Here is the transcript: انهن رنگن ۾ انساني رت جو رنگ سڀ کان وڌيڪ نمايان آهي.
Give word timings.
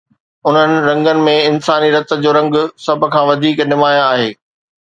انهن 0.51 0.71
رنگن 0.85 1.19
۾ 1.27 1.35
انساني 1.49 1.89
رت 1.95 2.09
جو 2.23 2.31
رنگ 2.39 2.57
سڀ 2.87 3.07
کان 3.13 3.23
وڌيڪ 3.29 3.57
نمايان 3.73 4.07
آهي. 4.11 4.29